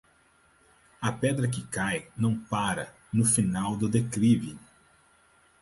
A 0.99 1.11
pedra 1.11 1.47
que 1.47 1.61
cai 1.67 2.07
não 2.17 2.35
pára 2.35 2.91
no 3.13 3.23
final 3.23 3.77
do 3.77 3.87
declive. 3.87 4.57